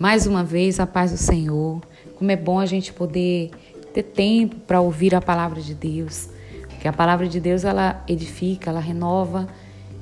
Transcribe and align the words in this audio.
Mais 0.00 0.26
uma 0.26 0.42
vez, 0.42 0.80
a 0.80 0.86
paz 0.86 1.10
do 1.10 1.18
Senhor. 1.18 1.78
Como 2.16 2.30
é 2.30 2.36
bom 2.36 2.58
a 2.58 2.64
gente 2.64 2.90
poder 2.90 3.50
ter 3.92 4.02
tempo 4.02 4.56
para 4.60 4.80
ouvir 4.80 5.14
a 5.14 5.20
palavra 5.20 5.60
de 5.60 5.74
Deus. 5.74 6.30
Porque 6.70 6.88
a 6.88 6.92
palavra 6.92 7.28
de 7.28 7.38
Deus, 7.38 7.64
ela 7.64 8.02
edifica, 8.08 8.70
ela 8.70 8.80
renova. 8.80 9.46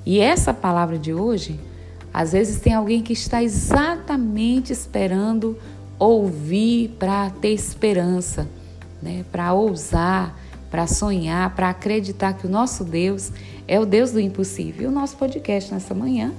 E 0.06 0.20
essa 0.20 0.54
palavra 0.54 0.96
de 0.96 1.12
hoje, 1.12 1.58
às 2.14 2.30
vezes 2.30 2.60
tem 2.60 2.74
alguém 2.74 3.02
que 3.02 3.12
está 3.12 3.42
exatamente 3.42 4.72
esperando 4.72 5.58
ouvir 5.98 6.90
para 6.96 7.30
ter 7.30 7.52
esperança, 7.52 8.48
né? 9.02 9.24
para 9.32 9.52
ousar, 9.52 10.38
para 10.70 10.86
sonhar, 10.86 11.56
para 11.56 11.70
acreditar 11.70 12.34
que 12.34 12.46
o 12.46 12.48
nosso 12.48 12.84
Deus 12.84 13.32
é 13.66 13.80
o 13.80 13.84
Deus 13.84 14.12
do 14.12 14.20
impossível. 14.20 14.84
E 14.84 14.86
o 14.86 14.92
nosso 14.92 15.16
podcast 15.16 15.74
nessa 15.74 15.92
manhã 15.92 16.32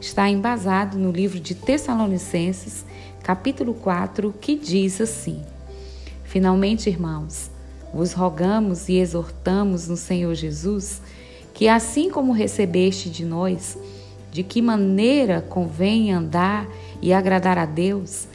está 0.00 0.30
embasado 0.30 0.98
no 0.98 1.12
livro 1.12 1.38
de 1.38 1.54
Tessalonicenses, 1.54 2.84
capítulo 3.22 3.74
4, 3.74 4.34
que 4.40 4.56
diz 4.56 5.00
assim: 5.00 5.42
Finalmente, 6.24 6.88
irmãos, 6.88 7.50
vos 7.92 8.12
rogamos 8.12 8.88
e 8.88 8.96
exortamos 8.96 9.88
no 9.88 9.96
Senhor 9.96 10.34
Jesus 10.34 11.02
que, 11.52 11.68
assim 11.68 12.08
como 12.08 12.32
recebeste 12.32 13.10
de 13.10 13.24
nós, 13.24 13.76
de 14.32 14.42
que 14.42 14.62
maneira 14.62 15.42
convém 15.42 16.12
andar 16.12 16.66
e 17.02 17.12
agradar 17.12 17.58
a 17.58 17.66
Deus, 17.66 18.26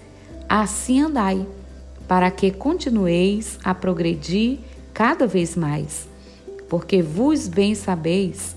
assim 0.47 1.01
andai, 1.01 1.47
para 2.07 2.29
que 2.29 2.51
continueis 2.51 3.57
a 3.63 3.73
progredir 3.73 4.59
cada 4.93 5.25
vez 5.25 5.55
mais. 5.55 6.07
Porque 6.69 7.01
vos 7.01 7.47
bem 7.47 7.73
sabeis 7.73 8.55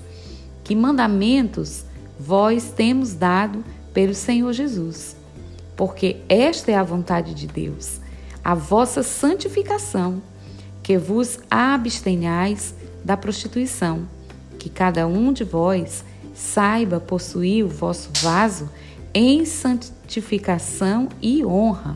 que 0.63 0.75
mandamentos 0.75 1.85
vós 2.19 2.71
temos 2.75 3.13
dado 3.13 3.63
pelo 3.93 4.13
Senhor 4.13 4.51
Jesus. 4.51 5.15
Porque 5.75 6.17
esta 6.27 6.71
é 6.71 6.75
a 6.75 6.83
vontade 6.83 7.33
de 7.33 7.47
Deus, 7.47 8.01
a 8.43 8.53
vossa 8.53 9.01
santificação, 9.01 10.21
que 10.83 10.97
vos 10.97 11.39
abstenhais 11.49 12.75
da 13.03 13.15
prostituição, 13.15 14.05
que 14.57 14.69
cada 14.69 15.07
um 15.07 15.31
de 15.31 15.45
vós 15.45 16.03
saiba 16.35 16.99
possuir 16.99 17.63
o 17.63 17.69
vosso 17.69 18.09
vaso 18.21 18.69
em 19.13 19.45
santificação 19.45 21.07
e 21.21 21.45
honra, 21.45 21.95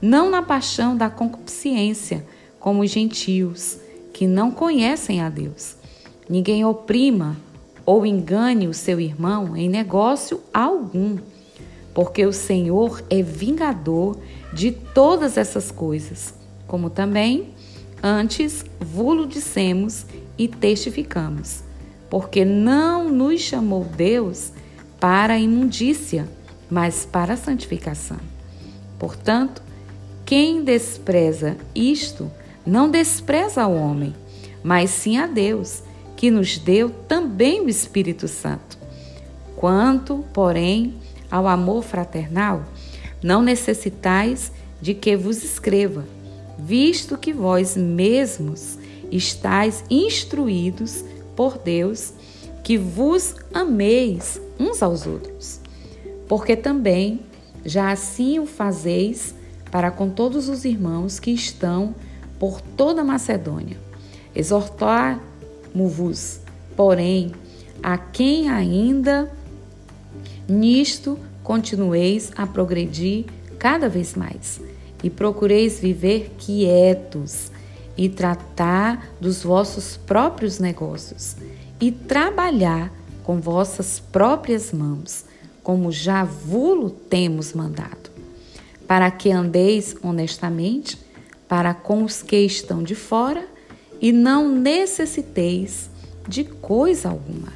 não 0.00 0.30
na 0.30 0.42
paixão 0.42 0.96
da 0.96 1.10
concupiscência, 1.10 2.24
como 2.58 2.82
os 2.82 2.90
gentios, 2.90 3.78
que 4.12 4.26
não 4.26 4.50
conhecem 4.50 5.20
a 5.20 5.28
Deus. 5.28 5.76
Ninguém 6.28 6.64
oprima 6.64 7.36
ou 7.90 8.06
engane 8.06 8.68
o 8.68 8.72
seu 8.72 9.00
irmão 9.00 9.56
em 9.56 9.68
negócio 9.68 10.40
algum, 10.54 11.18
porque 11.92 12.24
o 12.24 12.32
Senhor 12.32 13.02
é 13.10 13.20
vingador 13.20 14.16
de 14.52 14.70
todas 14.70 15.36
essas 15.36 15.72
coisas, 15.72 16.32
como 16.68 16.88
também 16.88 17.48
antes 18.00 18.64
vulo 18.78 19.26
dissemos 19.26 20.06
e 20.38 20.46
testificamos, 20.46 21.64
porque 22.08 22.44
não 22.44 23.08
nos 23.08 23.40
chamou 23.40 23.82
Deus 23.82 24.52
para 25.00 25.34
a 25.34 25.40
imundícia, 25.40 26.28
mas 26.70 27.04
para 27.04 27.34
a 27.34 27.36
santificação. 27.36 28.20
Portanto, 29.00 29.64
quem 30.24 30.62
despreza 30.62 31.56
isto, 31.74 32.30
não 32.64 32.88
despreza 32.88 33.66
o 33.66 33.74
homem, 33.74 34.14
mas 34.62 34.90
sim 34.90 35.18
a 35.18 35.26
Deus 35.26 35.82
que 36.20 36.30
nos 36.30 36.58
deu 36.58 36.90
também 36.90 37.62
o 37.62 37.68
Espírito 37.70 38.28
Santo. 38.28 38.76
Quanto, 39.56 40.22
porém, 40.34 40.96
ao 41.30 41.48
amor 41.48 41.82
fraternal, 41.82 42.62
não 43.22 43.42
necessitais 43.42 44.52
de 44.82 44.92
que 44.92 45.16
vos 45.16 45.42
escreva, 45.42 46.04
visto 46.58 47.16
que 47.16 47.32
vós 47.32 47.74
mesmos 47.74 48.76
estáis 49.10 49.82
instruídos 49.88 51.02
por 51.34 51.56
Deus 51.56 52.12
que 52.62 52.76
vos 52.76 53.34
ameis 53.54 54.38
uns 54.58 54.82
aos 54.82 55.06
outros. 55.06 55.58
Porque 56.28 56.54
também 56.54 57.20
já 57.64 57.92
assim 57.92 58.38
o 58.38 58.44
fazeis 58.44 59.34
para 59.70 59.90
com 59.90 60.10
todos 60.10 60.50
os 60.50 60.66
irmãos 60.66 61.18
que 61.18 61.30
estão 61.30 61.94
por 62.38 62.60
toda 62.60 63.00
a 63.00 63.04
Macedônia. 63.04 63.78
Exortar 64.34 65.29
vos 65.74 66.40
porém, 66.80 67.32
a 67.82 67.98
quem 67.98 68.48
ainda 68.48 69.30
nisto 70.48 71.18
continueis 71.42 72.32
a 72.34 72.46
progredir 72.46 73.26
cada 73.58 73.86
vez 73.86 74.14
mais, 74.14 74.60
e 75.04 75.10
procureis 75.10 75.78
viver 75.78 76.34
quietos 76.38 77.52
e 77.98 78.08
tratar 78.08 79.10
dos 79.20 79.42
vossos 79.42 79.98
próprios 79.98 80.58
negócios, 80.58 81.36
e 81.78 81.92
trabalhar 81.92 82.90
com 83.22 83.40
vossas 83.40 84.00
próprias 84.00 84.72
mãos, 84.72 85.26
como 85.62 85.92
já 85.92 86.24
vulo 86.24 86.88
temos 86.88 87.52
mandado, 87.52 88.10
para 88.86 89.10
que 89.10 89.30
andeis 89.30 89.94
honestamente 90.02 90.98
para 91.46 91.74
com 91.74 92.04
os 92.04 92.22
que 92.22 92.38
estão 92.38 92.82
de 92.82 92.94
fora 92.94 93.46
e 94.00 94.12
não 94.12 94.48
necessiteis 94.48 95.90
de 96.26 96.44
coisa 96.44 97.10
alguma. 97.10 97.52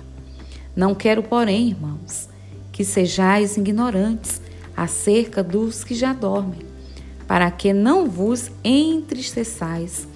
Não 0.76 0.94
quero, 0.94 1.22
porém, 1.22 1.68
irmãos, 1.68 2.28
que 2.72 2.84
sejais 2.84 3.56
ignorantes 3.56 4.40
acerca 4.76 5.42
dos 5.42 5.84
que 5.84 5.94
já 5.94 6.12
dormem, 6.12 6.60
para 7.26 7.50
que 7.50 7.72
não 7.72 8.10
vos 8.10 8.50
entristeçais 8.64 10.06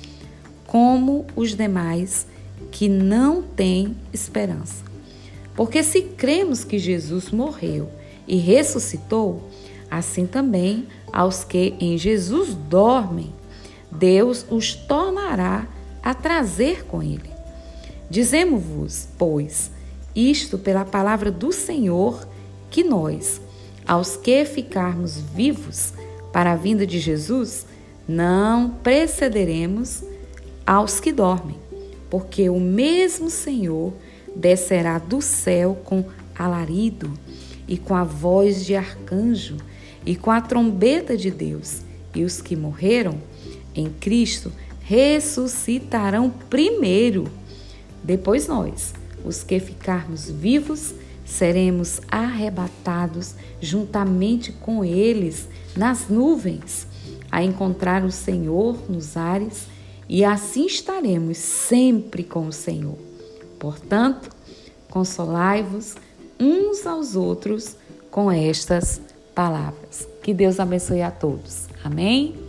como 0.66 1.25
os 1.34 1.55
demais 1.55 2.27
que 2.71 2.89
não 2.89 3.41
têm 3.43 3.97
esperança. 4.12 4.84
Porque 5.55 5.83
se 5.83 6.03
cremos 6.03 6.65
que 6.65 6.78
Jesus 6.78 7.31
morreu 7.31 7.89
e 8.27 8.37
ressuscitou, 8.37 9.49
assim 9.91 10.27
também 10.27 10.87
aos 11.12 11.45
que 11.45 11.75
em 11.81 11.97
Jesus 11.97 12.55
dormem, 12.55 13.33
Deus 13.91 14.45
os 14.50 14.75
tornará 14.75 15.66
a 16.09 16.15
trazer 16.15 16.87
com 16.87 17.03
ele. 17.03 17.29
Dizemos-vos, 18.09 19.07
pois, 19.19 19.71
isto 20.17 20.57
pela 20.57 20.83
palavra 20.83 21.31
do 21.31 21.53
Senhor, 21.53 22.27
que 22.71 22.83
nós, 22.83 23.39
aos 23.87 24.17
que 24.17 24.47
ficarmos 24.47 25.19
vivos 25.19 25.93
para 26.33 26.53
a 26.53 26.57
vinda 26.57 26.87
de 26.87 26.99
Jesus, 26.99 27.67
não 28.09 28.71
precederemos 28.83 30.03
aos 30.67 30.99
que 30.99 31.13
dormem, 31.13 31.59
porque 32.09 32.49
o 32.49 32.59
mesmo 32.59 33.29
Senhor 33.29 33.93
descerá 34.35 34.99
do 34.99 35.21
céu 35.21 35.79
com 35.85 36.07
alarido 36.35 37.13
e 37.69 37.77
com 37.77 37.95
a 37.95 38.03
voz 38.03 38.65
de 38.65 38.75
arcanjo 38.75 39.59
e 40.07 40.17
com 40.17 40.31
a 40.31 40.41
trombeta 40.41 41.19
de 41.19 41.31
Deus, 41.31 41.83
e 42.15 42.25
os 42.25 42.41
que 42.41 42.57
morreram 42.57 43.21
em 43.75 43.91
Cristo 43.91 44.51
ressuscitarão 44.88 46.31
primeiro. 46.31 47.31
Depois 48.03 48.49
nós, 48.49 48.94
os 49.22 49.43
que 49.43 49.60
ficarmos 49.60 50.31
vivos, 50.31 50.94
seremos 51.26 52.00
arrebatados 52.10 53.34
juntamente 53.60 54.50
com 54.50 54.82
eles 54.82 55.47
nas 55.77 56.09
nuvens, 56.09 56.87
a 57.31 57.44
encontrar 57.44 58.03
o 58.03 58.10
Senhor 58.10 58.91
nos 58.91 59.15
ares, 59.15 59.66
e 60.09 60.25
assim 60.25 60.65
estaremos 60.65 61.37
sempre 61.37 62.25
com 62.25 62.47
o 62.47 62.53
Senhor. 62.53 62.97
Portanto, 63.59 64.31
consolai-vos 64.88 65.97
uns 66.41 66.86
aos 66.86 67.15
outros 67.15 67.77
com 68.10 68.33
estas 68.33 69.03
palavras. 69.34 70.09
Que 70.22 70.33
Deus 70.33 70.59
abençoe 70.59 71.03
a 71.03 71.10
todos. 71.10 71.66
Amém? 71.84 72.47